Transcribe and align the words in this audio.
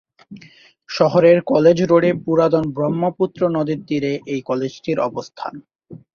শহরের 0.89 1.37
কলেজ 1.51 1.77
রোডে 1.83 2.11
পুরাতন 2.23 2.63
ব্রহ্মপুত্র 2.75 3.41
নদের 3.55 3.79
তীরে 3.87 4.11
এই 4.33 4.41
কলেজটির 4.49 4.97
অবস্থান। 5.09 5.53